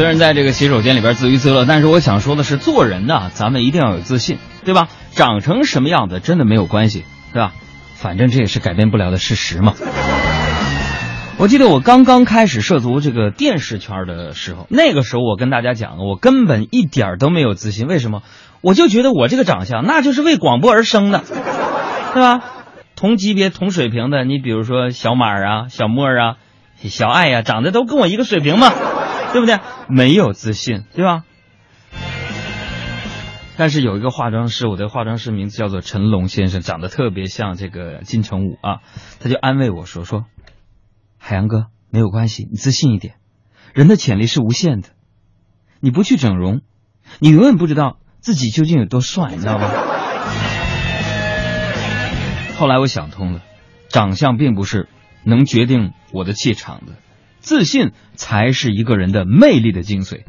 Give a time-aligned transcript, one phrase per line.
[0.00, 4.88] 虽然在这个洗手间里边自娱自乐，但是我想说的是，做人呢，咱们一定要有自信，对吧？
[5.12, 7.52] 长成什么样子真的没有关系，对吧？
[7.96, 9.74] 反正这也是改变不了的事实嘛。
[11.36, 17.86] 我记得我刚刚开始涉足这个电视圈的时候，那个时候我跟大家讲，我根本一点都没有自信。
[17.86, 18.22] 为什么？
[18.62, 21.22] 我就觉得我这个长相，那就是为广播而生的，
[22.14, 22.40] 对吧？
[22.96, 26.36] 同级别、同水平的，你比如说小马啊、小莫啊、
[26.78, 28.72] 小爱呀，长得都跟我一个水平嘛，
[29.32, 29.58] 对不对？
[29.88, 31.24] 没有自信，对吧？
[33.56, 38.80] 但是有一个化妆师，我的化妆师名字叫做陈龙先生，长得特别像这个金城武啊，
[39.20, 40.24] 他就安慰我说：“说
[41.18, 43.16] 海洋哥没有关系，你自信一点，
[43.74, 44.88] 人的潜力是无限的，
[45.78, 46.62] 你不去整容，
[47.18, 49.68] 你永远不知道自己究竟有多帅，你知道吗？”
[52.56, 53.42] 后来我想通了，
[53.90, 54.88] 长相并不是
[55.24, 56.94] 能决定我的气场的，
[57.40, 60.20] 自信才是一个人的魅力的精髓。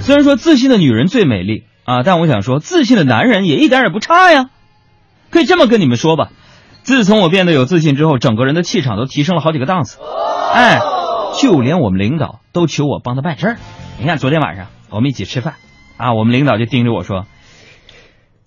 [0.00, 4.50] 虽然说自信的女人最美丽啊，但我想说，自信的男人也一点也不差呀。
[5.30, 6.30] 可以这么跟你们说吧，
[6.82, 9.98] 自从我变得有自信之后，整个人的气场都提升了好几个档次。
[10.52, 10.80] 哎，
[11.40, 13.56] 就连我们领导都求我帮他办事儿。
[13.98, 15.54] 你看昨天晚上我们一起吃饭，
[15.96, 17.26] 啊，我们领导就盯着我说：“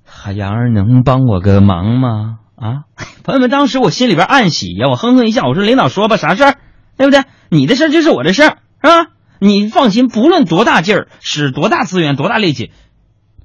[0.05, 2.85] 海洋儿能帮我个忙吗？”啊，
[3.23, 6.55] 朋友们，当时我心里边暗喜呀，我哼哼一笑，我说：“领导说吧，啥事儿？
[6.97, 7.23] 对不对？
[7.49, 9.07] 你的事儿就是我的事儿，是吧？
[9.39, 12.71] 你放心，不论多大劲儿，使多大资源，多大力气，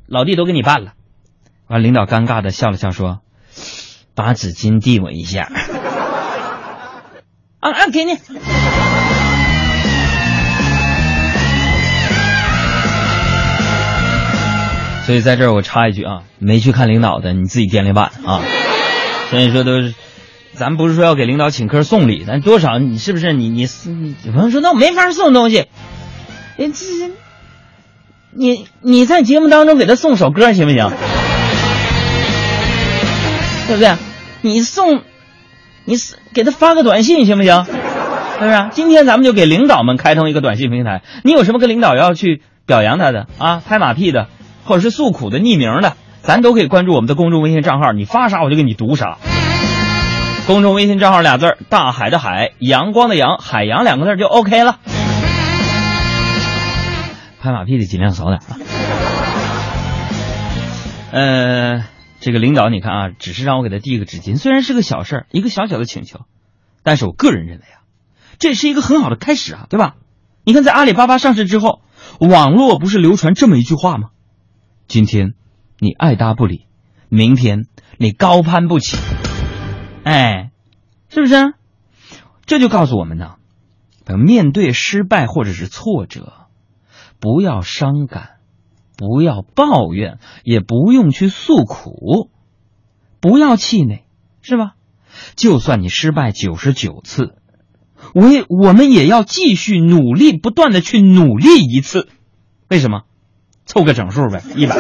[0.07, 0.93] 老弟都给你办了。”
[1.69, 3.21] 完，领导尴尬的笑了笑，说
[4.15, 5.51] ：“把纸巾递我一下。”
[7.61, 8.15] 啊啊，给你。
[15.05, 18.43] 所以在这儿我插一句啊，没去看领导的，你自己掂量办啊。
[19.31, 19.95] 所以说都是，
[20.59, 23.69] 咱不是说要给领导请客送礼，咱多少你是不是你你
[24.25, 25.67] 你朋友说那我没法送东西，
[26.59, 27.11] 哎这
[28.33, 30.91] 你你在节目当中给他送首歌行不行？
[33.69, 33.95] 对不对？
[34.41, 35.03] 你送，
[35.85, 35.95] 你
[36.35, 37.65] 给他发个短信行不行？
[37.65, 38.69] 是不是？
[38.73, 44.27] 今天咱们就给领导们开通一个短信平台，你有什么跟领导要去表扬他的啊，拍马屁的，
[44.65, 45.95] 或者是诉苦的、匿名的。
[46.21, 49.19] 咱都可以关注我们的公众微信账号，你发啥我就给你读啥。
[50.49, 54.79] 公众微信账号俩字儿：大海的海，阳光的阳，海洋两个字就 OK 了。
[57.39, 58.57] 拍马屁的尽量少点啊。
[61.13, 61.85] 呃，
[62.21, 66.21] 这个领导你看啊，只是让我给他递一个纸巾，虽然是个小事儿，一个小小的请求，
[66.83, 67.85] 但是我个人认为啊，
[68.39, 69.97] 这是一个很好的开始啊，对吧？
[70.45, 71.83] 你看在阿里巴巴上市之后，
[72.21, 74.09] 网络不是流传这么一句话吗？
[74.87, 75.35] 今天。
[75.79, 76.67] 你爱搭不理，
[77.11, 77.67] 明天
[77.99, 78.97] 你高攀不起，
[80.09, 80.53] 哎，
[81.11, 81.53] 是不是？
[82.47, 83.35] 这就告诉我们呢，
[84.17, 86.33] 面对失败或者是挫折，
[87.21, 88.39] 不要伤感，
[88.97, 92.31] 不要抱怨，也不用去诉苦，
[93.21, 94.05] 不要气馁，
[94.41, 94.77] 是吧？
[95.37, 97.35] 就算你失败九十九次，
[98.15, 102.09] 我也我们也要继续努力，不断的去努力一次。
[102.69, 103.03] 为什么？
[103.67, 104.75] 凑个整数呗，一百。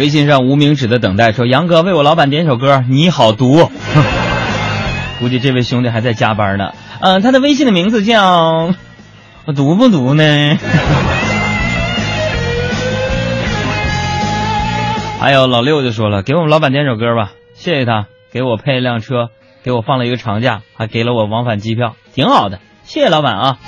[0.00, 3.70] 微信上无名指的等待说：“杨哥为我老板点首歌，你好毒。
[5.20, 6.72] ”估计这位兄弟还在加班呢。
[7.02, 8.72] 嗯，他的微信的名字叫……
[9.44, 10.24] 我读不读呢？
[15.20, 19.28] 还有老六就说了：“给我们老板点首歌吧，谢谢他给我配一辆车，
[19.62, 23.58] 给我放了一个长假，还给了我往返机票，挺好的，谢谢老板啊。”（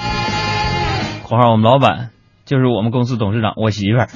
[1.29, 2.09] 括号我们老板
[2.47, 4.09] 就是我们公司董事长，我媳妇儿。）